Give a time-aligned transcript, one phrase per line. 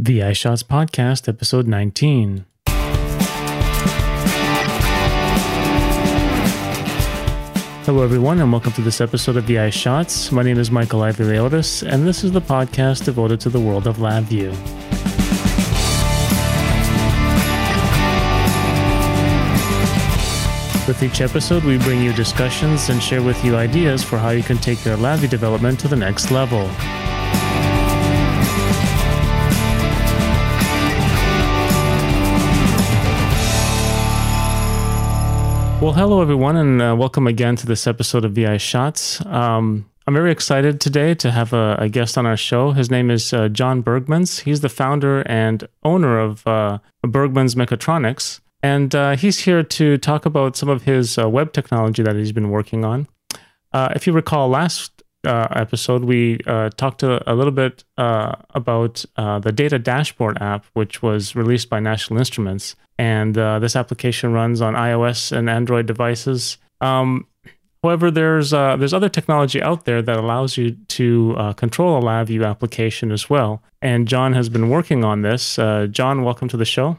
[0.00, 2.44] The VI Shots Podcast, episode 19.
[7.84, 10.30] Hello, everyone, and welcome to this episode of the VI Shots.
[10.30, 13.96] My name is Michael Ivy and this is the podcast devoted to the world of
[13.96, 14.50] LabVIEW.
[20.86, 24.44] With each episode, we bring you discussions and share with you ideas for how you
[24.44, 26.70] can take your LabVIEW development to the next level.
[35.80, 39.24] Well, hello everyone, and uh, welcome again to this episode of VI Shots.
[39.24, 42.72] Um, I'm very excited today to have a, a, guest on our show.
[42.72, 44.40] His name is uh, John Bergmans.
[44.40, 50.26] He's the founder and owner of uh, Bergmans Mechatronics, and uh, he's here to talk
[50.26, 53.06] about some of his uh, web technology that he's been working on.
[53.72, 56.38] Uh, if you recall, last episode we
[56.76, 62.18] talked a, a, little bit about the Data Dashboard app, which was released by National
[62.18, 66.58] Instruments and uh, this application runs on iOS and Android devices.
[66.80, 67.26] Um,
[67.82, 72.02] however, there's uh, there's other technology out there that allows you to uh, control a
[72.02, 73.62] LabVIEW application as well.
[73.80, 75.58] And John has been working on this.
[75.58, 76.98] Uh, John, welcome to the show.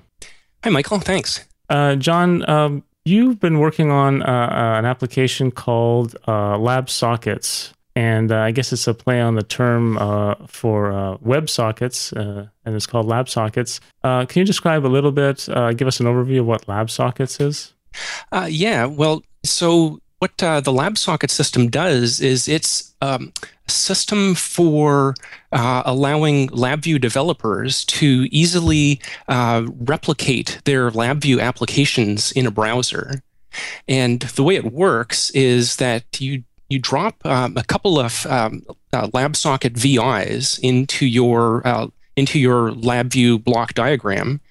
[0.64, 1.00] Hi, Michael.
[1.00, 1.46] Thanks.
[1.70, 8.52] Uh, John, um, you've been working on uh, an application called LabSockets and uh, I
[8.52, 12.86] guess it's a play on the term uh, for uh, web sockets, uh, and it's
[12.86, 13.80] called LabSockets.
[14.04, 17.42] Uh, can you describe a little bit, uh, give us an overview of what LabSockets
[17.42, 17.74] is?
[18.48, 23.34] yeah, well, so what the LabSocket system does is it's um,
[23.68, 25.16] a system for
[25.52, 33.24] allowing LabVIEW developers to easily replicate their LabVIEW applications in a browser.
[33.88, 38.64] And the way it works is that you you drop um, a couple of um,
[38.94, 44.42] uh, LabSocket VIs into your uh, into your LabVIEW block diagram,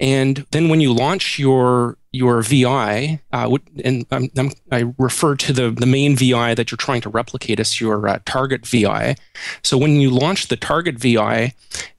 [0.00, 5.52] and then when you launch your your VI, uh, and I'm, I'm, i refer to
[5.52, 9.16] the, the main VI that you're trying to replicate as your uh, target VI.
[9.62, 11.54] So when you launch the target VI,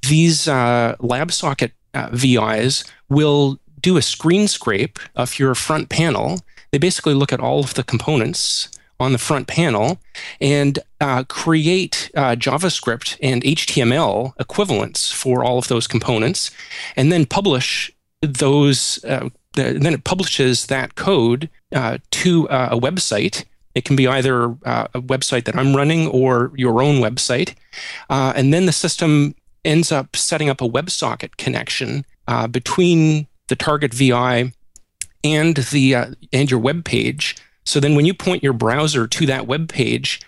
[0.08, 6.40] these uh, LabSocket uh, VIs will do a screen scrape of your front panel.
[6.72, 8.70] They basically look at all of the components
[9.04, 10.00] on the front panel
[10.40, 16.50] and uh, create uh, JavaScript and HTML equivalents for all of those components,
[16.96, 17.92] and then publish
[18.22, 19.04] those.
[19.04, 23.46] Uh, the, then it publishes that code uh, to uh, a website.
[23.76, 27.54] It can be either uh, a website that I'm running or your own website,
[28.10, 29.36] and then the system
[29.66, 32.06] ends up setting up a WebSocket connection
[32.52, 34.54] between the target VI
[35.24, 37.36] and the and your web page
[37.66, 40.22] so then when you point your browser to that web page,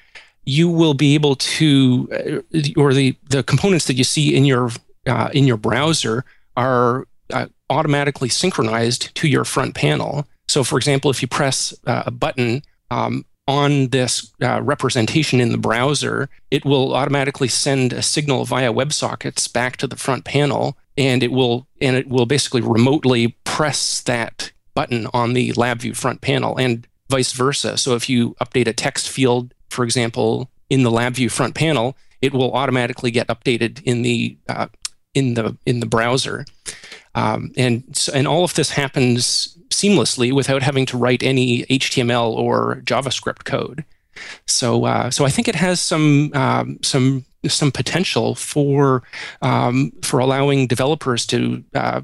[0.45, 4.69] you will be able to, uh, or the, the components that you see in your,
[5.07, 6.23] uh, in your browser
[6.55, 10.27] are uh, automatically synchronized to your front panel.
[10.47, 15.51] So for example, if you press uh, a button um, on this uh, representation in
[15.51, 20.77] the browser, it will automatically send a signal via WebSockets back to the front panel,
[20.97, 26.21] and it will and it will basically remotely press that button on the LabVIEW front
[26.21, 26.57] panel.
[26.57, 27.77] And vice versa.
[27.77, 32.33] So if you update a text field, for example, in the LabVIEW front panel, it
[32.33, 34.67] will automatically get updated in the uh,
[35.13, 36.45] in the in the browser,
[37.13, 42.81] um, and and all of this happens seamlessly without having to write any HTML or
[42.85, 43.85] JavaScript code.
[44.47, 49.03] So uh, so I think it has some um, some some potential for
[49.41, 52.01] um, for allowing developers to uh,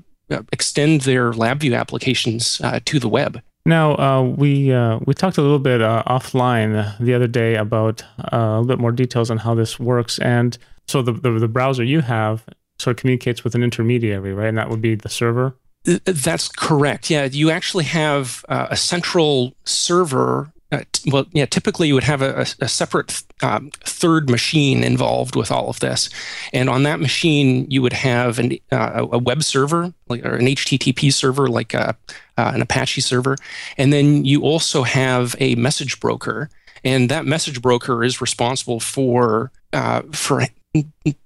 [0.52, 3.42] extend their LabVIEW applications uh, to the web.
[3.66, 8.04] Now uh, we uh, we talked a little bit uh, offline the other day about
[8.34, 10.58] uh, a little bit more details on how this works, and
[10.88, 12.44] so the, the, the browser you have
[12.80, 14.48] sort of communicates with an intermediary, right?
[14.48, 15.56] And that would be the server.
[15.84, 17.10] That's correct.
[17.10, 22.22] Yeah, you actually have uh, a central server uh, well, yeah, typically you would have
[22.22, 26.10] a, a separate um, third machine involved with all of this.
[26.54, 30.46] And on that machine, you would have an, uh, a web server, like, or an
[30.46, 31.98] HTTP server, like a,
[32.38, 33.36] uh, an Apache server.
[33.78, 36.50] And then you also have a message broker.
[36.86, 40.44] And that message broker is responsible for, uh, for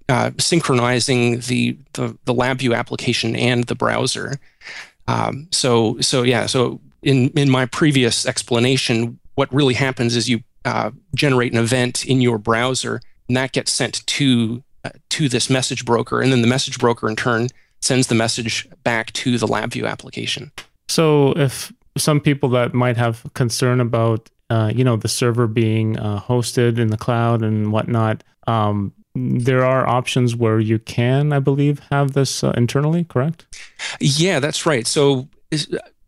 [0.09, 4.39] uh, synchronizing the, the, the LabVIEW application and the browser.
[5.07, 10.41] Um, so, so yeah, so in, in my previous explanation, what really happens is you
[10.65, 15.49] uh, generate an event in your browser, and that gets sent to uh, to this
[15.49, 17.47] message broker, and then the message broker in turn
[17.81, 20.51] sends the message back to the LabVIEW application.
[20.87, 25.97] So, if some people that might have concern about uh, you know the server being
[25.99, 31.39] uh, hosted in the cloud and whatnot, um, there are options where you can, I
[31.39, 33.45] believe, have this uh, internally, correct?
[33.99, 34.85] Yeah, that's right.
[34.85, 35.29] So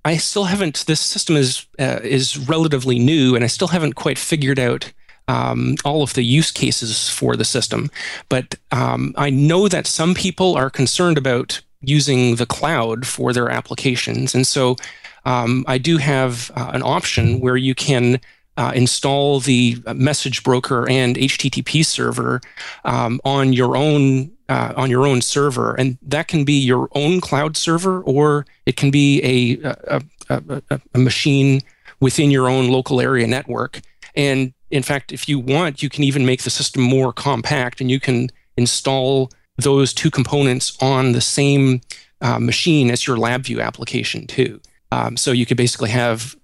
[0.07, 0.86] I still haven't.
[0.86, 4.94] This system is uh, is relatively new, and I still haven't quite figured out
[5.27, 7.92] um, all of the use cases for the system.
[8.30, 13.50] But um, I know that some people are concerned about using the cloud for their
[13.50, 14.77] applications, and so
[15.25, 18.21] um, I do have uh, an option where you can
[18.56, 22.39] uh, install the message broker and HTTP server
[22.86, 27.22] um, on your own uh, on your own server, and that can be your own
[27.22, 31.62] cloud server, or it can be a a, a, a, a machine
[32.00, 33.82] within your own local area network.
[34.16, 37.90] And in fact, if you want, you can even make the system more compact, and
[37.90, 41.82] you can install those two components on the same
[42.22, 44.60] uh, machine as your LabVIEW application too.
[44.92, 46.36] Um, so you could basically have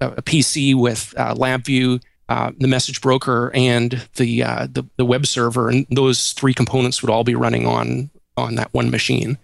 [0.00, 5.26] a PC with uh, LabVIEW, uh, the message broker, and the, uh, the, the web
[5.26, 9.36] server, and those three components would all be running on on that one machine.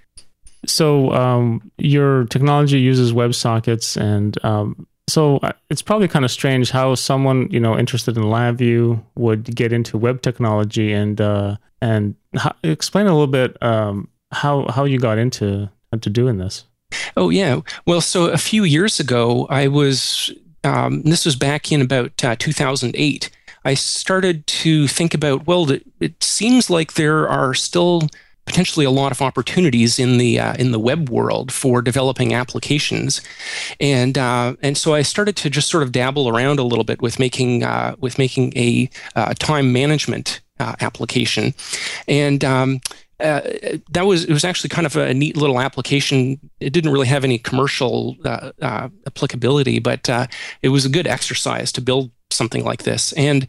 [0.64, 6.70] So um, your technology uses WebSockets, and um, so uh, it's probably kind of strange
[6.70, 12.14] how someone you know interested in LabVIEW would get into web technology, and uh, and
[12.34, 16.64] how, explain a little bit um, how how you got into into doing this.
[17.16, 17.60] Oh, yeah.
[17.86, 20.30] Well, so a few years ago, I was,
[20.66, 23.30] um, this was back in about uh, 2008.
[23.64, 28.08] I started to think about, well, it, it seems like there are still
[28.44, 33.20] potentially a lot of opportunities in the uh, in the web world for developing applications,
[33.80, 37.02] and uh, and so I started to just sort of dabble around a little bit
[37.02, 41.54] with making uh, with making a uh, time management uh, application,
[42.06, 42.80] and um,
[43.20, 43.40] uh,
[43.90, 46.38] that was it was actually kind of a neat little application.
[46.60, 50.26] It didn't really have any commercial uh, uh, applicability, but uh,
[50.62, 53.12] it was a good exercise to build something like this.
[53.14, 53.46] And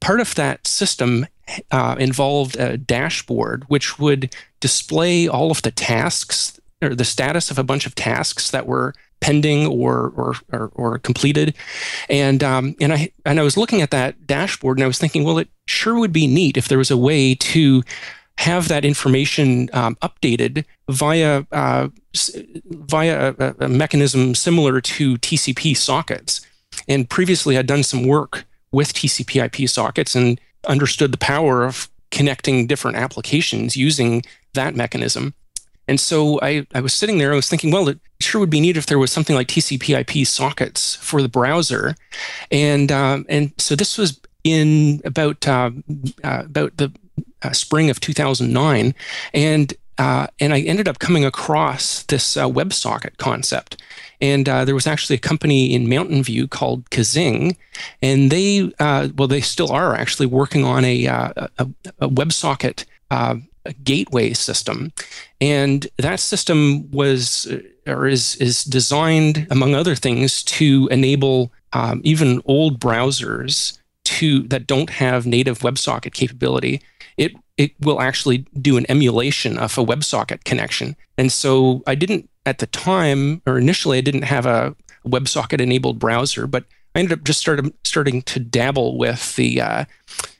[0.00, 1.26] part of that system
[1.70, 7.58] uh, involved a dashboard, which would display all of the tasks or the status of
[7.58, 11.54] a bunch of tasks that were pending or or or, or completed.
[12.08, 15.24] And um, and I and I was looking at that dashboard and I was thinking,
[15.24, 17.82] well, it sure would be neat if there was a way to
[18.40, 21.88] have that information um, updated via uh,
[22.64, 26.40] via a, a, mechanism similar to TCP sockets.
[26.88, 32.66] And previously, I'd done some work with TCP/IP sockets and understood the power of connecting
[32.66, 34.22] different applications using
[34.54, 35.34] that mechanism.
[35.86, 38.60] And so I, I was sitting there, I was thinking, well, it sure would be
[38.60, 41.94] neat if there was something like TCP/IP sockets for the browser,
[42.50, 45.70] and um, and so this was in about uh,
[46.24, 46.90] uh, about the
[47.42, 48.94] uh, spring of 2009,
[49.34, 53.82] and uh, and I ended up coming across this uh, WebSocket concept.
[54.22, 57.54] And uh, there was actually a company in Mountain View called Kaazing,
[58.00, 61.68] and they, uh, well, they still are actually working on a, uh, a,
[62.00, 63.36] a WebSocket uh,
[63.84, 64.90] gateway system.
[65.38, 67.52] And that system was,
[67.86, 74.66] or is, is designed, among other things, to enable um, even old browsers to that
[74.66, 76.80] don't have native WebSocket capability
[77.20, 80.96] it it will actually do an emulation of a WebSocket connection.
[81.18, 84.74] And so I didn't at the time, or initially, I didn't have a
[85.06, 86.64] WebSocket enabled browser, but
[86.94, 89.84] I ended up just started starting to dabble with the uh,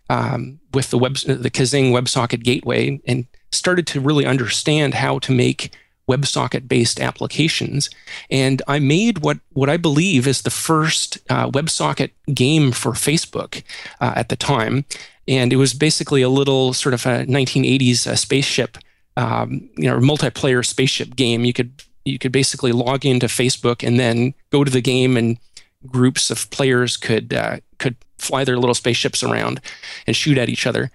[0.08, 5.32] um, with the web the Kaazing WebSocket gateway and started to really understand how to
[5.32, 5.76] make
[6.10, 7.90] WebSocket based applications.
[8.30, 13.62] And I made what, what I believe is the first uh, WebSocket game for Facebook
[14.00, 14.84] uh, at the time
[15.30, 18.76] and it was basically a little sort of a 1980s uh, spaceship,
[19.16, 21.44] um, you know, multiplayer spaceship game.
[21.44, 25.38] You could you could basically log into Facebook and then go to the game, and
[25.86, 29.60] groups of players could uh, could fly their little spaceships around
[30.06, 30.90] and shoot at each other,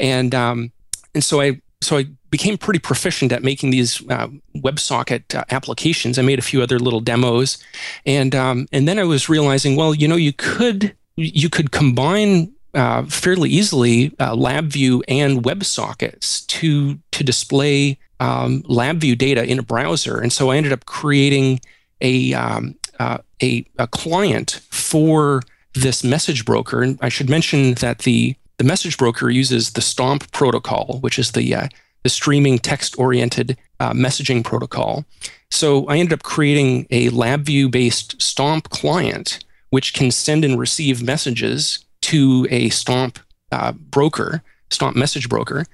[0.00, 0.72] and um,
[1.14, 6.18] and so I so I became pretty proficient at making these uh, WebSocket uh, applications.
[6.18, 7.58] I made a few other little demos,
[8.06, 12.54] and um, and then I was realizing, well, you know, you could you could combine
[12.74, 19.62] uh, fairly easily uh, LabVIEW and WebSockets to to display um, LabVIEW data in a
[19.62, 20.20] browser.
[20.20, 21.60] And so I ended up creating
[22.00, 25.42] a um, uh, a, a client for
[25.74, 26.82] this message broker.
[26.82, 31.32] And I should mention that the the message broker uses the STOMP protocol, which is
[31.32, 31.68] the uh,
[32.02, 35.04] the streaming text oriented uh, messaging protocol.
[35.50, 41.02] So I ended up creating a LabVIEW based STOMP client, which can send and receive
[41.02, 43.18] messages to a Stomp
[43.52, 45.66] uh, broker, Stomp message broker,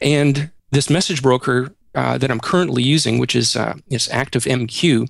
[0.00, 5.08] and this message broker uh, that I'm currently using, which is uh, is ActiveMQ.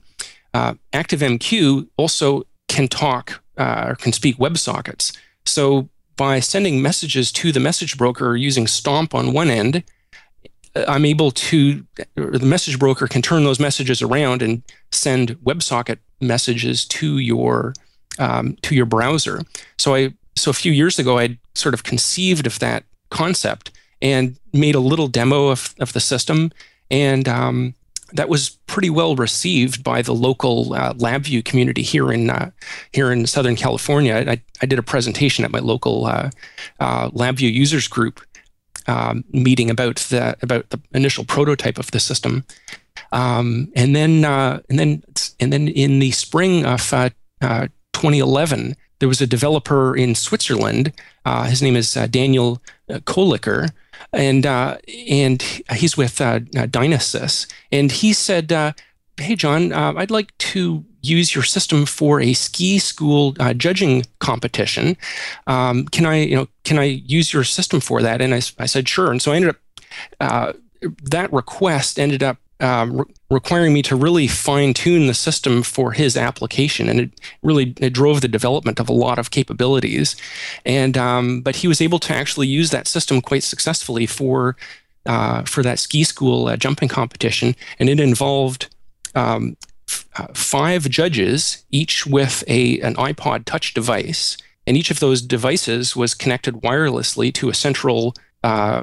[0.55, 5.17] Uh, ActiveMQ also can talk uh, or can speak WebSockets.
[5.45, 9.83] So by sending messages to the message broker using Stomp on one end,
[10.75, 15.99] uh, I'm able to, the message broker can turn those messages around and send WebSocket
[16.21, 17.75] messages to your
[18.19, 19.43] um, to your browser.
[19.79, 23.71] So I so a few years ago I'd sort of conceived of that concept
[24.03, 26.53] and made a little demo of, of the system
[26.91, 27.75] and um,
[28.13, 32.51] that was pretty well received by the local uh, LabVIEW community here in uh,
[32.93, 34.15] here in Southern California.
[34.15, 36.31] I, I, did a presentation at my local uh,
[36.79, 38.21] uh LabVIEW users group
[38.87, 42.45] um, meeting about the about the initial prototype of the system,
[43.13, 45.03] um, and then uh, and then
[45.41, 47.11] and then in the spring of uh,
[47.93, 50.93] 2011, there was a developer in Switzerland.
[51.47, 53.71] his name is Daniel Koliker
[54.13, 55.43] and uh, and
[55.75, 58.73] he's with uh, Dynasys, and he said, uh,
[59.19, 64.05] "Hey, John, uh, I'd like to use your system for a ski school uh, judging
[64.19, 64.97] competition.
[65.47, 68.67] Um, can I, you know, can I use your system for that?" And I, I
[68.67, 69.57] said, "Sure." And so I ended up
[70.21, 70.53] uh,
[71.03, 75.93] that request ended up um, re- requiring me to really fine tune the system for
[75.93, 77.11] his application, and it
[77.43, 80.17] really it drove the development of a lot of capabilities.
[80.65, 84.57] And um, but he was able to actually use that system quite successfully for
[85.05, 88.69] uh, for that ski school uh, jumping competition, and it involved.
[89.15, 89.57] Um,
[89.89, 94.37] f- uh, five judges, each with a an iPod Touch device,
[94.67, 98.83] and each of those devices was connected wirelessly to a central uh,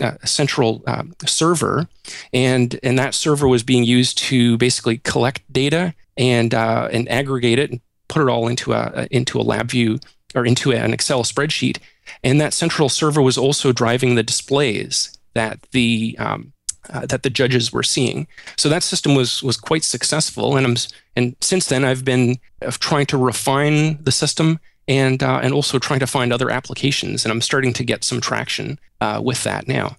[0.00, 1.88] a central uh, server,
[2.32, 7.58] and and that server was being used to basically collect data and uh, and aggregate
[7.58, 10.02] it and put it all into a into a LabVIEW
[10.34, 11.78] or into an Excel spreadsheet.
[12.24, 16.52] And that central server was also driving the displays that the um,
[16.88, 18.26] uh, that the judges were seeing.
[18.56, 20.76] So that system was was quite successful, and I'm
[21.16, 22.38] and since then I've been
[22.70, 24.58] trying to refine the system
[24.90, 27.24] and uh, and also trying to find other applications.
[27.24, 29.96] And I'm starting to get some traction uh, with that now.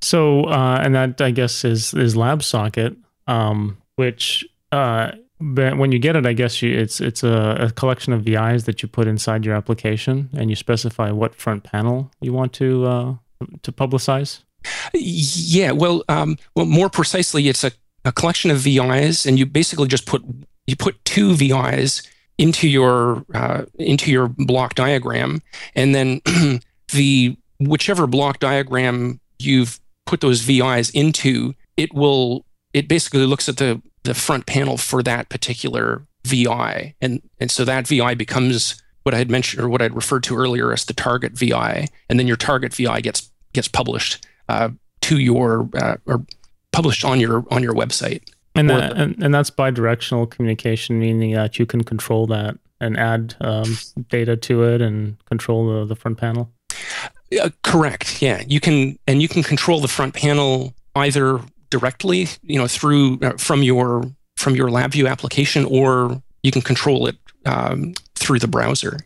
[0.00, 2.96] So, uh, and that I guess is is LabSocket,
[3.26, 8.14] um, which uh, when you get it, I guess you, it's it's a, a, collection
[8.14, 12.32] of VIs that you put inside your application, and you specify what front panel you
[12.32, 13.14] want to uh,
[13.62, 14.42] to publicize.
[14.94, 17.72] Yeah, well, um, well, more precisely, it's a,
[18.04, 20.24] a collection of VIs, and you basically just put
[20.66, 22.02] you put two VIs
[22.38, 25.42] into your uh, into your block diagram,
[25.74, 26.20] and then
[26.92, 33.56] the whichever block diagram you've put those VIs into, it will it basically looks at
[33.56, 39.14] the the front panel for that particular VI, and and so that VI becomes what
[39.14, 42.26] I had mentioned or what I'd referred to earlier as the target VI, and then
[42.26, 44.70] your target VI gets gets published uh,
[45.02, 46.24] to your uh, or
[46.72, 48.22] published on your on your website.
[48.54, 53.34] And that, and, and that's bidirectional communication, meaning that you can control that and add
[53.40, 53.78] um,
[54.08, 56.52] data to it and control the, the front panel.
[57.40, 58.20] Uh, correct.
[58.20, 61.40] Yeah, you can, and you can control the front panel either
[61.70, 64.04] directly, you know, through uh, from your
[64.36, 67.16] from your LabVIEW application, or you can control it
[67.46, 68.98] um, through the browser.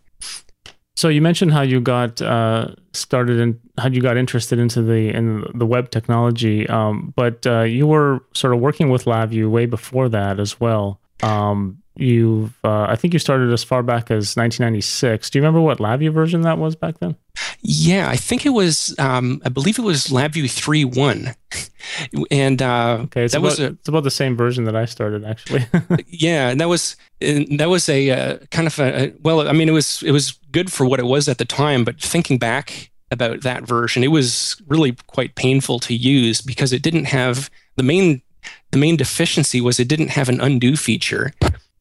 [0.96, 5.14] So you mentioned how you got uh, started and how you got interested into the
[5.14, 9.66] in the web technology, um, but uh, you were sort of working with LabVIEW way
[9.66, 10.98] before that as well.
[11.22, 15.30] Um, you've uh, I think you started as far back as 1996.
[15.30, 17.16] Do you remember what LabVIEW version that was back then?
[17.60, 18.94] Yeah, I think it was.
[18.98, 23.66] Um, I believe it was LabVIEW 3.1, and uh, okay, it's that about, was a,
[23.66, 25.66] it's about the same version that I started actually.
[26.08, 29.68] yeah, and that was and that was a uh, kind of a well, I mean,
[29.68, 32.90] it was it was good for what it was at the time, but thinking back
[33.10, 37.82] about that version, it was really quite painful to use because it didn't have the
[37.82, 38.22] main
[38.70, 41.32] the main deficiency was it didn't have an undo feature.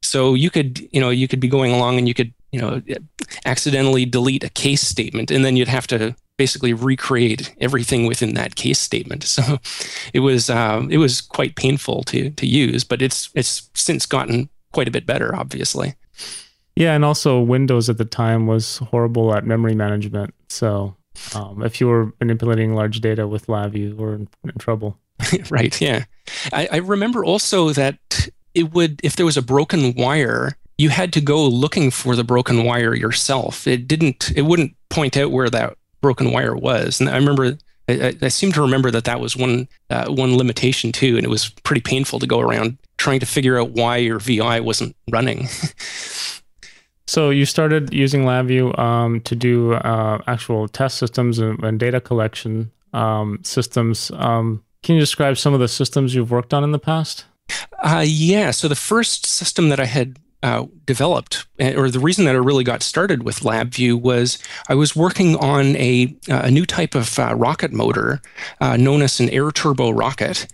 [0.05, 2.81] So you could, you know, you could be going along and you could, you know,
[3.45, 8.55] accidentally delete a case statement and then you'd have to basically recreate everything within that
[8.55, 9.23] case statement.
[9.35, 9.57] So
[10.13, 14.49] it was um, it was quite painful to to use, but it's it's since gotten
[14.71, 15.95] quite a bit better, obviously.
[16.75, 20.33] Yeah, and also Windows at the time was horrible at memory management.
[20.49, 20.95] So
[21.33, 24.99] um, if you were manipulating large data with LabVIEW, you were in, in trouble.
[25.49, 25.79] right.
[25.79, 26.05] Yeah.
[26.51, 31.13] I, I remember also that it would, if there was a broken wire, you had
[31.13, 33.67] to go looking for the broken wire yourself.
[33.67, 36.99] It didn't, it wouldn't point out where that broken wire was.
[36.99, 37.57] And I remember,
[37.87, 41.17] I, I seem to remember that that was one, uh, one limitation too.
[41.17, 44.61] And it was pretty painful to go around trying to figure out why your VI
[44.61, 45.47] wasn't running.
[47.07, 52.01] so you started using LabVIEW um, to do uh, actual test systems and, and data
[52.01, 54.11] collection um, systems.
[54.11, 57.25] Um, can you describe some of the systems you've worked on in the past?
[57.79, 58.51] Uh, yeah.
[58.51, 62.37] So the first system that I had uh, developed, eh, or the reason that I
[62.37, 64.37] really got started with LabVIEW was
[64.69, 68.21] I was working on a, a new type of uh, rocket motor
[68.61, 70.47] uh, known as an air turbo rocket.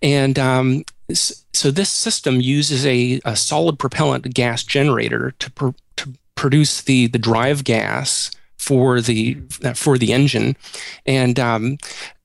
[0.00, 6.14] And um, so this system uses a, a, solid propellant gas generator to, pr- to
[6.36, 9.34] produce the, the drive gas for the
[9.74, 10.56] for the engine,
[11.04, 11.76] and um,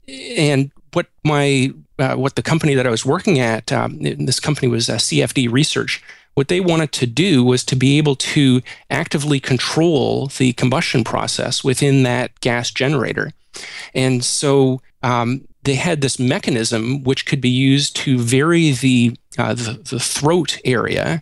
[0.07, 4.67] and what my uh, what the company that I was working at, um, this company
[4.67, 6.01] was uh, CFD Research.
[6.36, 11.63] What they wanted to do was to be able to actively control the combustion process
[11.63, 13.31] within that gas generator,
[13.93, 19.53] and so um, they had this mechanism which could be used to vary the uh,
[19.53, 21.22] the, the, throat area,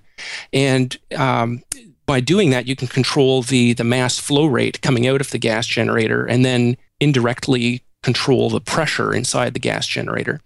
[0.54, 1.64] and um,
[2.06, 5.40] by doing that, you can control the the mass flow rate coming out of the
[5.40, 10.40] gas generator, and then indirectly control the pressure inside the gas generator.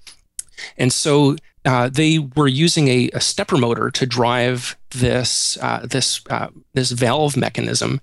[0.77, 6.21] And so uh, they were using a, a, stepper motor to drive this uh, this
[6.31, 8.01] uh, this valve mechanism,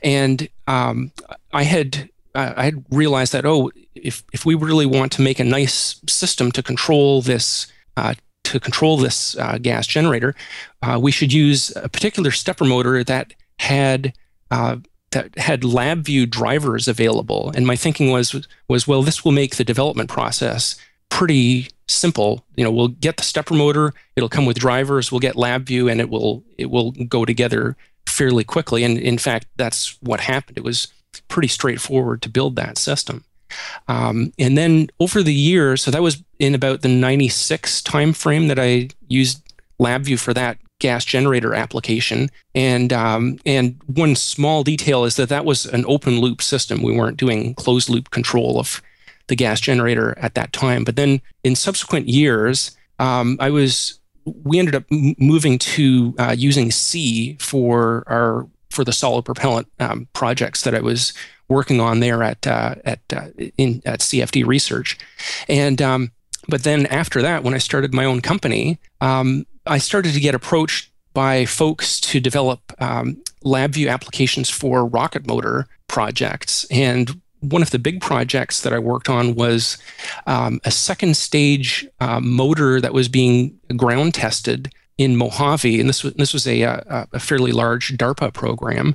[0.00, 1.10] and um,
[1.52, 5.40] I had uh, I had realized that oh, if if we really want to make
[5.40, 8.14] a nice system to control this uh,
[8.44, 10.36] to control this uh, gas generator,
[11.00, 14.12] we should use a particular stepper motor that had
[15.12, 17.52] that had LabVIEW drivers available.
[17.54, 20.76] And my thinking was was well, this will make the development process
[21.08, 22.44] pretty simple.
[22.56, 26.00] You know, we'll get the stepper motor, it'll come with drivers, we'll get LabVIEW, and
[26.00, 27.76] it will it will go together
[28.06, 28.84] fairly quickly.
[28.84, 30.58] And in fact, that's what happened.
[30.58, 30.88] It was
[31.28, 33.24] pretty straightforward to build that system.
[33.88, 38.58] Um, and then over the years, so that was in about the 96 timeframe that
[38.58, 39.42] I used
[39.80, 42.30] LabVIEW for that gas generator application.
[42.54, 46.82] And um, and one small detail is that that was an open loop system.
[46.82, 48.82] We weren't doing closed loop control of
[49.28, 50.84] the gas generator at that time.
[50.84, 56.70] But then in subsequent years, um, I was we ended up moving to uh, using
[56.70, 61.12] C for our for the solid propellant um, projects that I was
[61.48, 64.98] working on there at uh, at uh, in at CFD Research,
[65.48, 66.12] and um,
[66.48, 70.34] but then after that, when I started my own company, um, I started to get
[70.34, 76.64] approached by folks to develop um, LabVIEW applications for rocket motor projects.
[76.70, 79.78] And one of the big projects that I worked on was
[80.26, 86.04] um, a second stage uh, motor that was being ground tested in Mojave, and this
[86.04, 88.94] was this was a, a, a fairly large DARPA program,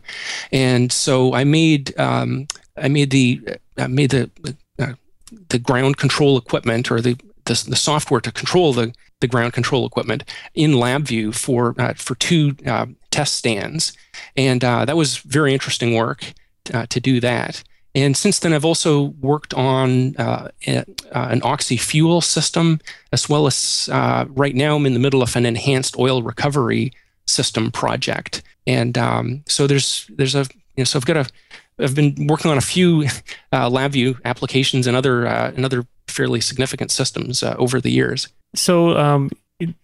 [0.51, 2.47] and so I made um,
[2.77, 3.41] I made the
[3.75, 4.29] I made the
[4.77, 4.93] uh,
[5.49, 9.85] the ground control equipment or the the, the software to control the, the ground control
[9.85, 10.23] equipment
[10.53, 13.93] in LabVIEW for uh, for two uh, test stands,
[14.35, 16.33] and uh, that was very interesting work
[16.73, 17.63] uh, to do that.
[17.93, 22.81] And since then, I've also worked on uh, a, an oxy fuel system,
[23.13, 26.91] as well as right now I'm in the middle of an enhanced oil recovery
[27.25, 28.43] system project.
[28.67, 31.29] And um, so there's there's a you know, so I've got a
[31.79, 33.05] I've been working on a few
[33.53, 38.29] LabVIEW applications and other and other fairly significant systems uh, over the years.
[38.55, 39.29] So, um,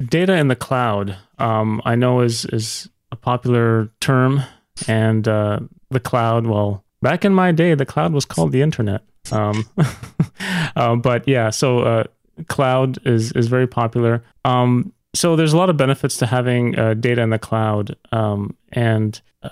[0.05, 4.41] data in the cloud, um, I know is is a popular term,
[4.87, 6.47] and uh, the cloud.
[6.47, 9.03] Well, back in my day, the cloud was called the internet.
[9.31, 9.65] Um,
[10.75, 12.03] uh, but yeah, so uh,
[12.47, 14.23] cloud is is very popular.
[14.45, 18.55] Um, so there's a lot of benefits to having uh, data in the cloud, um,
[18.71, 19.49] and uh,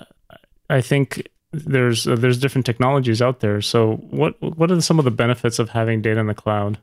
[0.70, 3.62] I think there's uh, there's different technologies out there.
[3.62, 6.78] So what what are some of the benefits of having data in the cloud?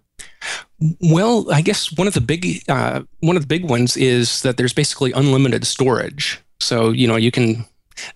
[1.01, 4.57] Well, I guess one of the big uh, one of the big ones is that
[4.57, 6.41] there's basically unlimited storage.
[6.61, 7.65] So you know you can,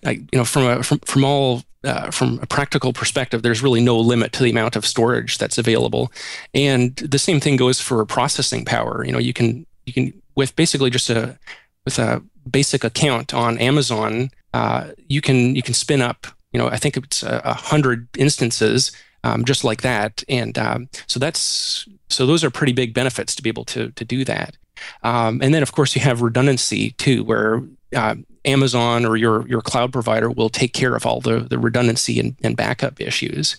[0.03, 3.97] you know, from a from from all uh, from a practical perspective, there's really no
[3.97, 6.11] limit to the amount of storage that's available,
[6.53, 9.05] and the same thing goes for processing power.
[9.05, 11.39] You know, you can you can with basically just a
[11.85, 16.67] with a basic account on Amazon, uh, you can you can spin up you know,
[16.67, 18.91] I think it's a, a hundred instances
[19.23, 20.23] um, just like that.
[20.27, 24.05] And um, so that's so those are pretty big benefits to be able to to
[24.05, 24.57] do that.
[25.03, 27.61] Um, and then of course you have redundancy too, where
[27.95, 32.19] uh, Amazon or your your cloud provider will take care of all the the redundancy
[32.19, 33.57] and, and backup issues.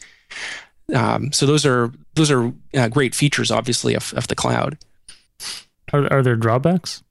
[0.95, 4.79] Um, so those are those are uh, great features, obviously, of, of the cloud.
[5.93, 7.03] Are, are there drawbacks?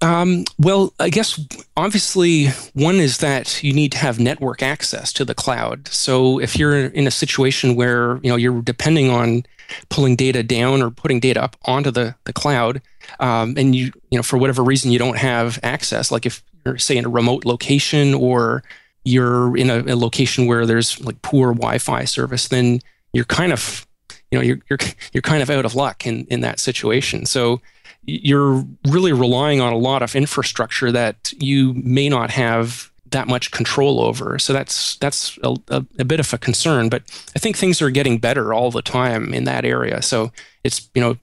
[0.00, 1.38] Um, well, I guess
[1.76, 5.88] obviously one is that you need to have network access to the cloud.
[5.88, 9.44] So if you're in a situation where you know you're depending on
[9.90, 12.80] pulling data down or putting data up onto the the cloud,
[13.20, 16.78] um, and you you know for whatever reason you don't have access, like if you're
[16.78, 18.62] say in a remote location or
[19.04, 22.80] you're in a, a location where there's like poor Wi-Fi service, then
[23.12, 23.86] you're kind of
[24.30, 24.78] you know you're you're
[25.12, 27.26] you're kind of out of luck in in that situation.
[27.26, 27.60] So
[28.06, 33.50] you're really relying on a lot of infrastructure that you may not have that much
[33.50, 34.38] control over.
[34.38, 36.88] So that's that's a, a, a, bit of a concern.
[36.88, 37.02] But
[37.34, 40.02] I think things are getting better all the time in that area.
[40.02, 40.32] So
[40.64, 41.16] it's you know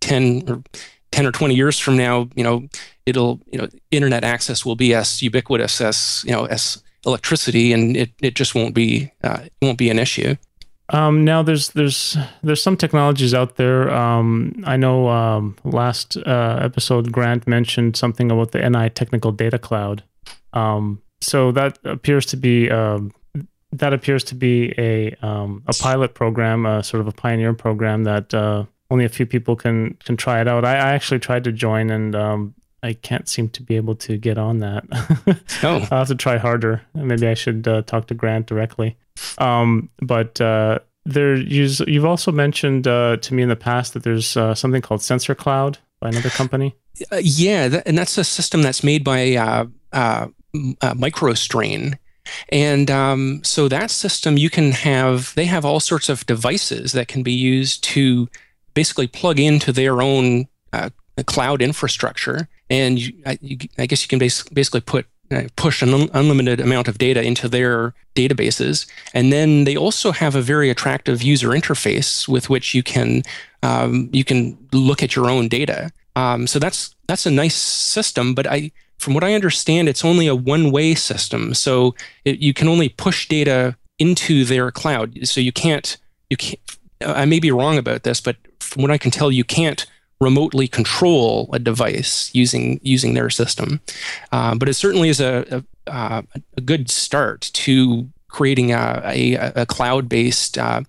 [0.00, 0.62] ten or
[1.10, 2.68] ten or twenty years from now, you know,
[3.06, 7.96] it'll you know internet access will be as ubiquitous as you know as electricity, and
[7.96, 10.36] it, it just won't be uh, won't be an issue.
[10.92, 13.90] Um, now there's there's there's some technologies out there.
[13.90, 19.58] Um, I know um, last uh, episode Grant mentioned something about the NI Technical Data
[19.58, 20.02] Cloud.
[20.52, 23.12] Um, so that appears to be um,
[23.72, 28.04] that appears to be a um, a pilot program, uh, sort of a pioneer program
[28.04, 30.64] that uh, only a few people can can try it out.
[30.64, 32.16] I, I actually tried to join and
[32.82, 34.84] I can't seem to be able to get on that.
[35.62, 35.86] oh.
[35.90, 36.82] I'll have to try harder.
[36.94, 38.96] Maybe I should uh, talk to Grant directly.
[39.38, 44.36] Um, but uh, there, you've also mentioned uh, to me in the past that there's
[44.36, 46.74] uh, something called Sensor Cloud by another company.
[47.12, 49.66] Uh, yeah, that, and that's a system that's made by uh,
[50.54, 51.98] MicroStrain.
[52.48, 57.08] And um, so that system, you can have, they have all sorts of devices that
[57.08, 58.28] can be used to
[58.72, 60.46] basically plug into their own
[61.26, 65.82] cloud infrastructure and you, I, you, I, guess you can bas- basically put uh, push
[65.82, 70.42] an un- unlimited amount of data into their databases, and then they also have a
[70.42, 73.22] very attractive user interface with which you can
[73.62, 75.90] um, you can look at your own data.
[76.16, 80.26] Um, so that's that's a nice system, but I from what I understand, it's only
[80.26, 81.54] a one-way system.
[81.54, 81.94] So
[82.26, 85.26] it, you can only push data into their cloud.
[85.26, 85.96] So you can't
[86.28, 86.60] you can't.
[87.04, 89.86] I may be wrong about this, but from what I can tell, you can't
[90.20, 93.80] remotely control a device using using their system.
[94.32, 96.22] Uh, but it certainly is a, a, uh,
[96.56, 100.82] a, good start to creating a, a, a cloud-based uh,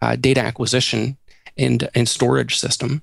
[0.00, 1.16] uh, data acquisition
[1.58, 3.02] and, and storage system.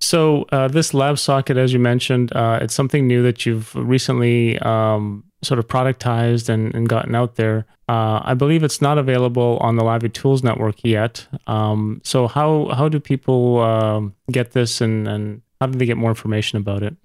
[0.00, 5.24] So uh, this LabSocket, as you mentioned, uh, it's something new that you've recently um,
[5.42, 7.66] sort of productized and, and gotten out there.
[7.88, 11.26] Uh, I believe it's not available on the LabVIEW Tools Network yet.
[11.46, 15.96] Um, so how how do people um, get this, and, and how do they get
[15.96, 16.96] more information about it?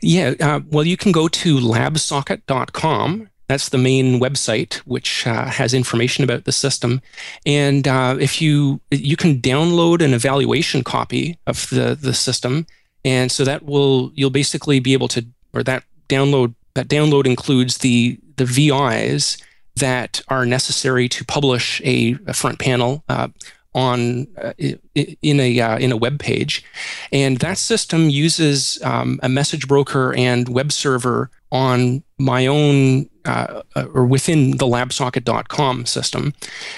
[0.00, 3.28] Yeah, uh, well, you can go to labsocket.com.
[3.48, 7.02] That's the main website, which uh, has information about the system.
[7.44, 12.66] And uh, if you you can download an evaluation copy of the the system,
[13.04, 17.78] and so that will you'll basically be able to, or that download that download includes
[17.78, 19.38] the the VIs
[19.76, 23.28] that are necessary to publish a, a front panel uh,
[23.74, 24.52] on uh,
[24.94, 26.64] in a uh, in a web page,
[27.10, 33.62] and that system uses um, a message broker and web server on my own uh,
[33.74, 36.34] uh or within the labsocket.com system,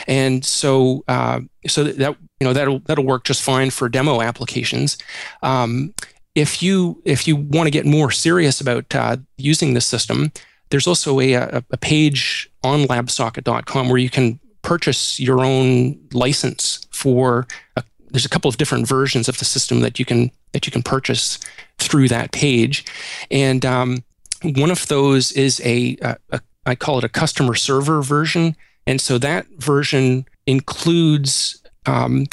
[0.07, 4.96] and so uh, so that you know that'll that'll work just fine for demo applications.
[5.42, 5.94] Um,
[6.35, 10.33] if you if you want to get more serious about uh, using this system,
[10.70, 16.87] there's also a, a, a page on labsocket.com where you can purchase your own license
[16.90, 20.66] for a, there's a couple of different versions of the system that you can that
[20.66, 21.38] you can purchase
[21.79, 22.85] through that page.
[23.31, 24.05] And um,
[24.42, 28.57] one of those is a, a, a I call it a customer server version.
[28.87, 32.27] And so that version includes um,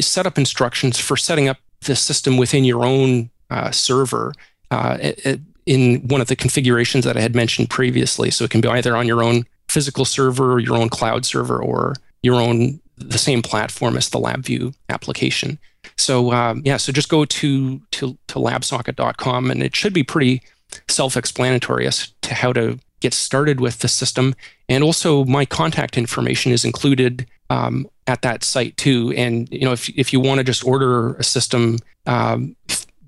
[0.00, 4.32] setup instructions for setting up the system within your own uh, server
[4.70, 4.96] uh,
[5.66, 8.30] in one of the configurations that I had mentioned previously.
[8.30, 11.94] So it can be either on your own physical server, your own cloud server, or
[12.22, 15.58] your own the same platform as the LabVIEW application.
[15.96, 20.42] So um, yeah, so just go to to to labsocket.com, and it should be pretty
[20.88, 24.34] self-explanatory as to how to get started with the system.
[24.68, 29.12] And also, my contact information is included um, at that site too.
[29.16, 32.56] And you know, if if you want to just order a system um,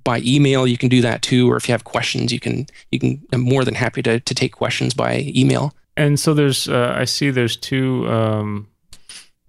[0.05, 1.51] by email, you can do that too.
[1.51, 3.23] Or if you have questions, you can you can.
[3.33, 5.75] I'm more than happy to to take questions by email.
[5.97, 8.69] And so there's, uh, I see there's two um,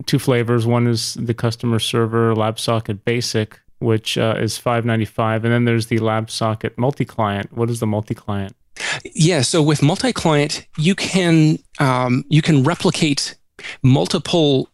[0.05, 0.65] two flavors.
[0.65, 5.99] One is the customer server LabSocket Basic, which uh, is 595, and then there's the
[5.99, 7.51] LabSocket multi-client.
[7.53, 8.55] What is the multi-client?
[9.03, 13.35] Yeah, so with multi-client, you can um, you can replicate
[13.81, 14.69] multiple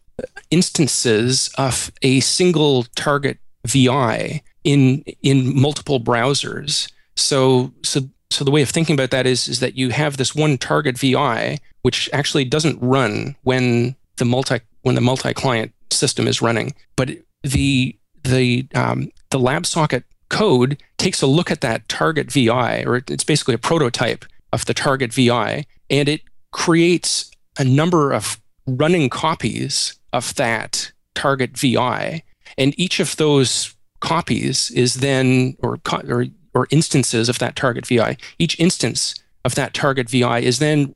[0.50, 6.90] instances of a single target VI in in multiple browsers.
[7.16, 10.34] So so so the way of thinking about that is is that you have this
[10.34, 16.42] one target VI which actually doesn't run when the multi when the multi-client system is
[16.42, 17.10] running, but
[17.42, 23.24] the the um, the LabSocket code takes a look at that target VI, or it's
[23.24, 26.22] basically a prototype of the target VI, and it
[26.52, 32.22] creates a number of running copies of that target VI,
[32.56, 38.16] and each of those copies is then, or, or or instances of that target VI.
[38.38, 40.94] Each instance of that target VI is then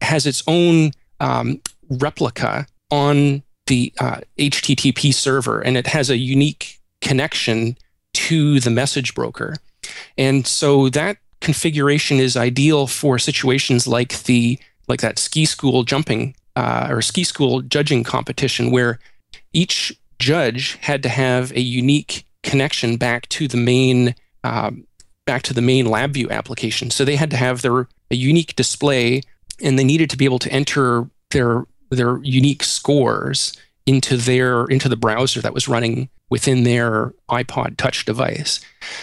[0.00, 6.80] has its own um, replica on the uh, HTTP server, and it has a unique
[7.00, 7.76] connection
[8.14, 9.56] to the message broker.
[10.16, 14.58] And so that configuration is ideal for situations like the
[14.88, 18.98] like that ski school jumping uh, or ski school judging competition where
[19.52, 24.86] each judge had to have a unique connection back to the main um,
[25.26, 26.90] back to the main LabVIEW application.
[26.90, 29.22] So they had to have their a unique display,
[29.62, 33.52] and they needed to be able to enter their their unique scores
[33.86, 38.60] into their into the browser that was running within their iPod Touch device.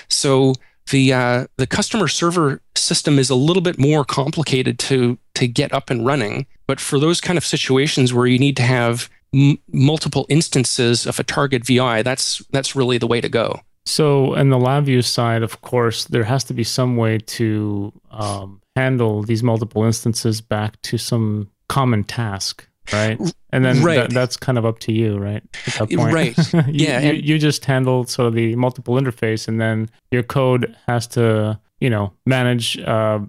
[0.10, 0.54] So
[0.92, 5.74] the uh, the customer server system is a little bit more complicated to to get
[5.74, 6.46] up and running.
[6.68, 11.20] But for those kind of situations where you need to have m- multiple instances of
[11.20, 13.60] a target VI, that's that's really the way to go.
[13.88, 18.62] So, in the LabVIEW side, of course, there has to be some way to um,
[18.76, 23.20] handle these multiple instances back to some common task, right?
[23.52, 23.96] And then right.
[23.96, 25.44] That, that's kind of up to you, right?
[25.68, 26.14] At that point.
[26.14, 26.54] Right.
[26.54, 27.00] you, yeah.
[27.00, 31.60] You, you, just handle sort of the multiple interface, and then your code has to,
[31.80, 33.20] you know, manage uh,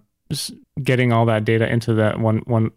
[0.82, 2.70] getting all that data into that one one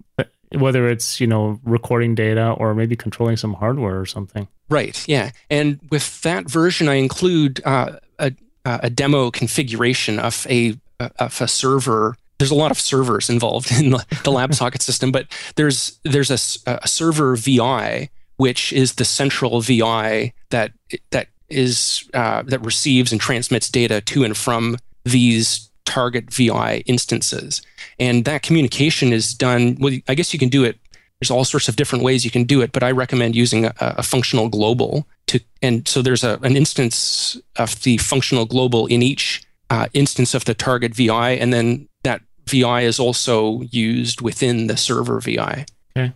[0.55, 4.47] whether it's you know recording data or maybe controlling some hardware or something.
[4.69, 5.31] Right yeah.
[5.49, 8.33] And with that version i include uh, a,
[8.65, 12.15] a demo configuration of a of a server.
[12.37, 16.79] There's a lot of servers involved in the, the LabSocket system but there's there's a,
[16.83, 20.71] a server vi which is the central vi that
[21.11, 27.61] that is uh, that receives and transmits data to and from these target VI instances.
[27.99, 30.77] And that communication is done, well, I guess you can do it.
[31.19, 33.73] There's all sorts of different ways you can do it, but I recommend using a,
[33.79, 39.01] a functional global to, and so there's a, an instance of the functional global in
[39.01, 44.67] each uh, instance of the target VI, and then that VI is also used within
[44.67, 45.65] the server VI.
[45.97, 46.13] Okay.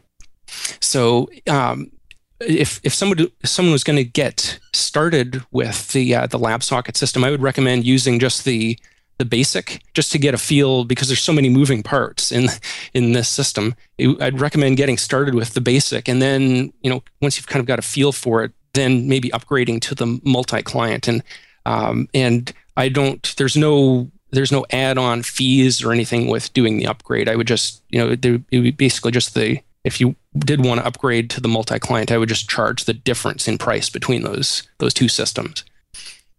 [0.79, 1.91] So um,
[2.39, 6.95] if if someone if someone was going to get started with the uh, the LabSocket
[6.95, 8.79] system, I would recommend using just the
[9.17, 12.47] the basic just to get a feel because there's so many moving parts in
[12.93, 13.75] in this system.
[13.99, 17.65] I'd recommend getting started with the basic, and then you know once you've kind of
[17.65, 21.07] got a feel for it, then maybe upgrading to the multi-client.
[21.07, 21.23] And
[21.65, 23.33] um, and I don't.
[23.37, 27.29] There's no there's no add-on fees or anything with doing the upgrade.
[27.29, 31.29] I would just you know it basically just the if you did want to upgrade
[31.31, 35.07] to the multi-client, I would just charge the difference in price between those those two
[35.07, 35.63] systems.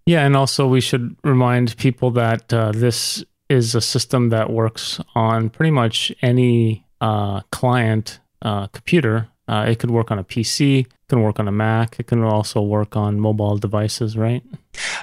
[0.06, 5.00] Yeah, and also we should remind people that uh, this is a system that works
[5.14, 9.28] on pretty much any uh, client uh, computer.
[9.46, 12.22] Uh, it could work on a PC, it can work on a Mac, it can
[12.22, 14.42] also work on mobile devices, right?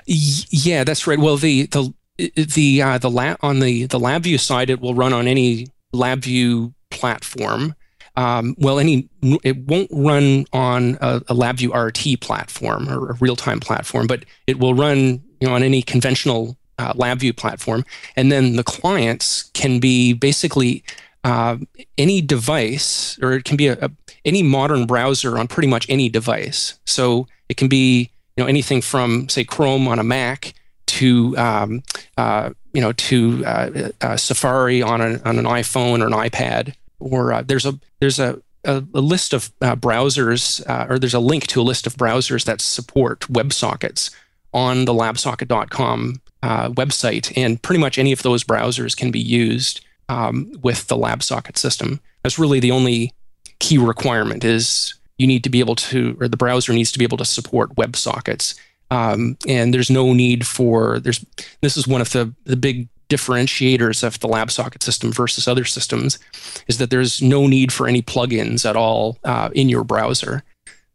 [0.06, 1.20] Yeah, that's right.
[1.20, 5.14] Well, the the the uh, the lab on the the LabVIEW side, it will run
[5.14, 7.76] on any LabVIEW platform.
[8.16, 9.10] Um, well, any
[9.44, 14.60] it won't run on a, a LabVIEW RT platform or a real-time platform, but it
[14.60, 19.80] will run you know on any conventional uh, LabVIEW platform, and then the clients can
[19.80, 20.84] be basically
[21.24, 21.58] uh,
[21.98, 23.92] any device, or it can be a, a,
[24.26, 26.80] any modern browser on pretty much any device.
[26.86, 30.54] So it can be you know anything from say Chrome on a Mac
[30.88, 31.84] to um,
[32.18, 37.34] uh, you know to uh, uh, Safari on, on an iPhone or an iPad or
[37.34, 41.20] uh, there's a there's a a, a list of uh, browsers, uh, or there's a
[41.20, 44.14] link to a list of browsers that support WebSockets
[44.54, 49.82] on the labsocket.com uh, website, and pretty much any of those browsers can be used
[50.10, 52.00] um, with the LabSocket system.
[52.24, 53.14] That's really the only
[53.60, 57.06] key requirement is you need to be able to, or the browser needs to be
[57.06, 58.56] able to support WebSockets.
[58.90, 61.26] Um, and there's no need for there's
[61.62, 66.18] this is one of the the big differentiators of the LabSocket system versus other systems
[66.68, 70.44] is that there's no need for any plugins at all uh, in your browser.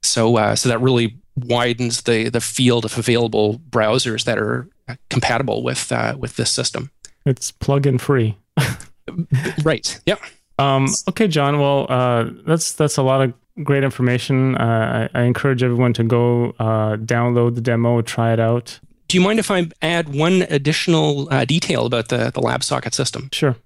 [0.03, 4.67] So, uh, so that really widens the the field of available browsers that are
[5.11, 6.91] compatible with uh, with this system.
[7.27, 8.39] It's plugin free.
[9.63, 10.01] right.
[10.07, 10.17] Yeah.
[10.59, 11.61] Um, okay, John.
[11.61, 14.57] Well, uh, that's that's a lot of great information.
[14.57, 19.17] Uh, I, I, encourage everyone to go uh, download the demo, try it out do
[19.17, 23.29] you mind if I add one additional uh, detail about the, the LabSocket system?
[23.33, 23.57] Sure.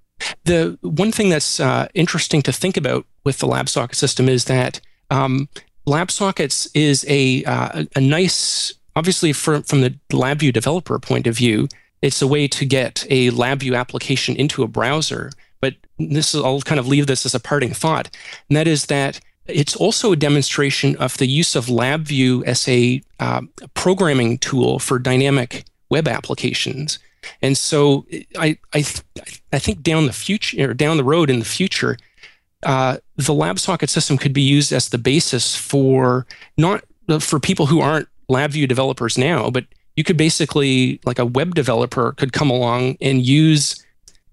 [0.44, 4.81] The one thing that's uh, interesting to think about with the LabSocket system is that
[5.11, 5.48] um,
[5.87, 11.68] LabSockets is a, uh, a nice, obviously, from, from the LabVIEW developer point of view,
[12.03, 15.31] it's a way to get a LabVIEW application into a browser.
[15.61, 18.14] But this is, I'll kind of leave this as a parting thought,
[18.48, 19.20] and that is that
[19.52, 23.42] it's also a demonstration of the use of LabVIEW as a uh,
[23.74, 26.98] programming tool for dynamic web applications.
[27.42, 28.06] And so
[28.38, 28.84] I I
[29.52, 31.98] I think down the future or down the road in the future,
[32.62, 36.84] uh, the LabSocket system could be used as the basis for not
[37.20, 39.64] for people who aren't LabVIEW developers now, but
[39.96, 43.84] you could basically like a web developer could come along and use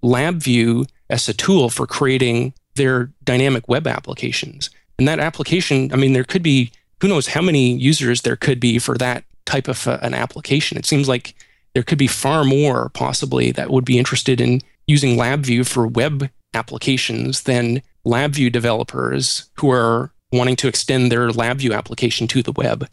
[0.04, 4.70] LabVIEW as a tool for creating their dynamic web applications.
[4.98, 8.60] And that application, I mean, there could be who knows how many users there could
[8.60, 10.78] be for that type of uh, an application.
[10.78, 11.36] It seems like
[11.74, 16.30] there could be far more possibly that would be interested in using LabVIEW for web
[16.54, 22.88] applications than LabVIEW developers who are wanting to extend their LabVIEW application to the web.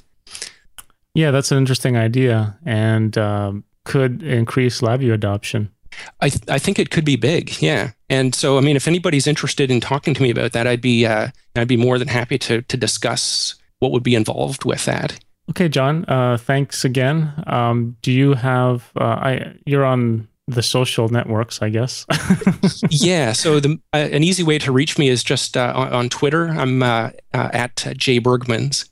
[1.15, 5.71] Yeah, that's an interesting idea and um, could increase LabVIEW adoption.
[6.21, 7.93] I, th- I think it could be big, yeah.
[8.09, 11.07] And so, I mean, if anybody's interested in talking to me about that, I'd be
[11.07, 15.19] uh, I'd be more than happy to to discuss what would be involved with that.
[15.51, 16.05] Okay, John.
[16.07, 17.33] Uh, thanks again.
[17.47, 18.91] Um, do you have?
[18.99, 22.07] Uh, I you're on the social networks, I guess.
[22.91, 23.33] yeah.
[23.33, 26.49] So the uh, an easy way to reach me is just uh, on, on, Twitter.
[26.49, 28.89] I'm uh, uh, at J Bergmans.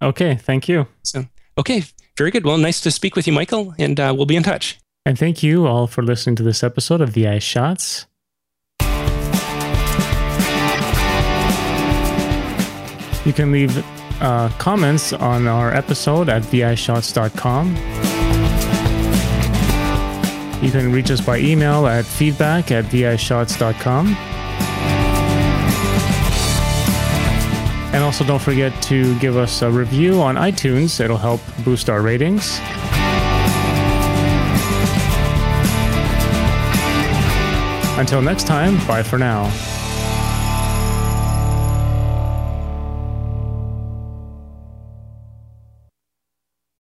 [0.00, 0.36] Okay.
[0.36, 0.86] Thank you.
[1.02, 1.26] So
[1.58, 1.82] okay,
[2.16, 2.44] very good.
[2.44, 4.78] Well, nice to speak with you, Michael, and we'll be in touch.
[5.06, 8.08] And thank you all for listening to this episode of VI Shots.
[13.24, 13.84] You can leave
[14.20, 17.76] uh, comments on our episode at vishots.com.
[20.60, 24.08] You can reach us by email at feedback at vishots.com.
[27.94, 32.02] And also, don't forget to give us a review on iTunes, it'll help boost our
[32.02, 32.58] ratings.
[37.98, 39.50] Until next time, bye for now.